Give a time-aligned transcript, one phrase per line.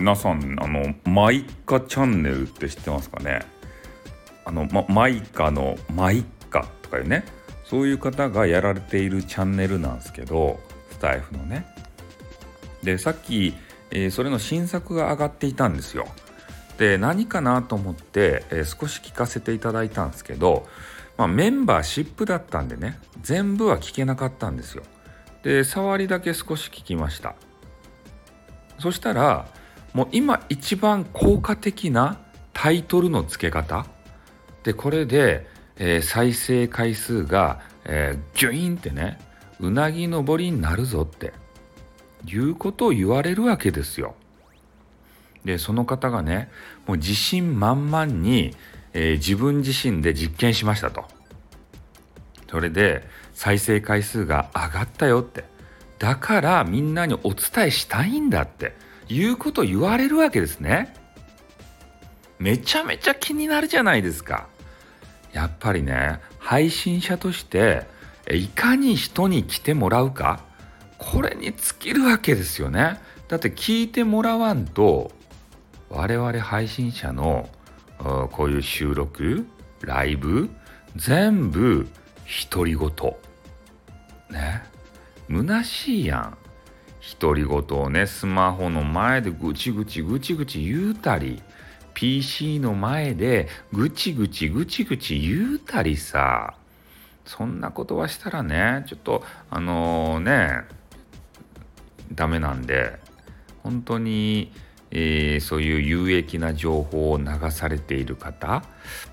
[0.00, 3.40] 皆さんあのマイカチャンネルって知ってますかね？
[4.46, 7.22] あの、ま、マイカのマイカとかいうね
[7.66, 10.58] そういう方がやられているチャンネルなんですけど
[10.90, 11.66] スタイフのね。
[12.82, 13.52] でさっき、
[13.90, 16.08] えー、それの新作が上がっていたんですよ。
[16.78, 20.66] で何かなと思って、えー、少し聞かせていただいたんですけど、
[21.18, 24.82] まあ、メンバーシップだったんでね全部は聞けなかったんですよ。
[25.42, 27.34] で触りだけ少し聞きました。
[28.78, 29.46] そしたら
[29.92, 32.18] もう今一番効果的な
[32.52, 33.86] タイトルの付け方
[34.62, 39.18] でこれで、えー、再生回数が、えー、ギュイーンってね
[39.58, 41.32] うなぎ登りになるぞって
[42.26, 44.14] いうことを言われるわけですよ。
[45.44, 46.50] でその方がね
[46.86, 48.54] もう自信満々に、
[48.92, 51.04] えー、自分自身で実験しましたと。
[52.50, 55.44] それで再生回数が上がったよって
[55.98, 58.74] だからみんなにお伝えしたいんだって
[59.10, 60.94] いうこと言われるわけですね。
[62.38, 64.46] めちゃめちゃ気になるじゃないですか。
[65.32, 67.86] やっぱりね配信者として
[68.30, 70.40] いかに人に来てもらうか
[70.98, 73.00] これに尽きるわけですよね。
[73.28, 75.12] だって聞いてもらわんと
[75.88, 77.48] 我々配信者の
[78.32, 79.46] こういう収録
[79.82, 80.50] ライブ
[80.96, 81.88] 全部
[82.50, 82.90] 独り言
[84.30, 84.62] ね
[85.28, 86.38] 虚しいやん
[87.20, 91.42] 独り言をねスマホの前でぐちぐちぐちぐち言うたり
[91.94, 96.54] PC の前でぐちぐちぐちぐち言うたりさ。
[97.30, 100.64] そんなことはしたらねちょっとあのー、ね
[102.12, 102.98] ダメなんで
[103.62, 104.52] 本当に、
[104.90, 108.64] えー、そういう有益な情報を流されている方、ま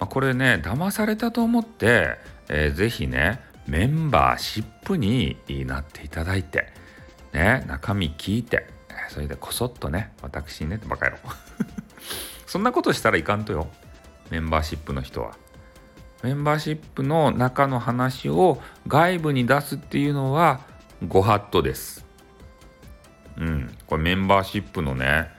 [0.00, 2.18] あ、これね騙されたと思って、
[2.48, 6.68] えー、ぜひねメンバーシップになっていただいて、
[7.34, 8.72] ね、中身聞いて。
[9.10, 11.18] それでこそっとね私ねってバカ野郎。
[12.46, 13.68] そんなことしたらいかんとよ。
[14.30, 15.36] メンバーシップの人は。
[16.22, 20.60] メンバーシップの中の話を外部に出すっていうのは
[21.06, 22.06] ご法度です。
[23.36, 23.76] うん。
[23.86, 25.30] これメンバーシップのね、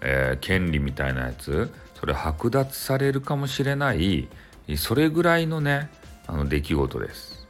[0.00, 4.28] えー、権利みたいなやつそれ剥奪されるかもしれない
[4.76, 5.90] それぐらいのね
[6.26, 7.46] あの出来事です。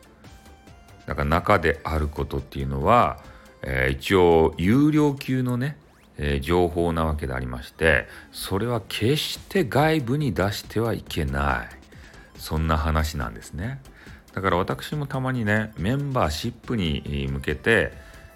[1.06, 3.18] だから中であることっていうのは、
[3.64, 5.76] えー、一応有料級のね
[6.16, 11.84] えー、情報なわけでありましてそれは決して外部に出してはいけない。
[12.38, 13.80] そんな話なんですね。
[14.34, 17.92] だから私もたまにねメンバーシップに向けて、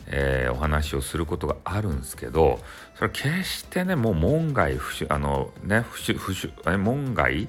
[0.07, 2.61] えー、お話をすることがあるんですけど
[2.95, 7.49] それは決してねもう門外不出あのね不出不出え門外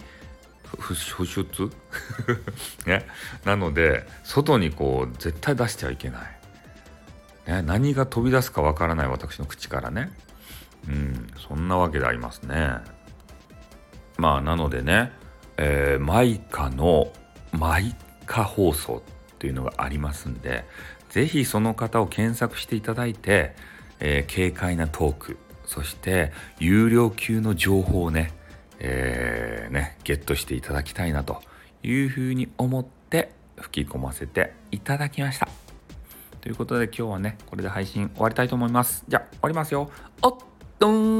[0.77, 1.71] 不出？
[2.85, 3.07] ね、
[3.45, 6.38] なので外にこう絶対出してはいけない。
[7.49, 10.11] ね、何が飛び出すかわからない私の口からね。
[10.87, 12.75] うん、そんなわけでありますね。
[14.17, 15.11] まあ、なのでね、
[15.57, 17.11] えー、マイカの
[17.51, 17.95] マイ
[18.27, 20.65] カ放送っていうのがありますんで、
[21.09, 23.55] 是非その方を検索していただいて、
[23.99, 28.31] えー、軽快なトーク、そして有料級の情報をね、
[28.77, 31.41] えー、ね、ゲットしていただきたいなと
[31.81, 35.68] いうふうに思って吹き込ませていただきました。
[36.41, 39.03] ということで今日はね、これで配信終わりたいと思います。
[39.07, 39.89] じゃあ、終わりますよ。
[40.21, 40.37] おっ
[40.79, 41.18] とーん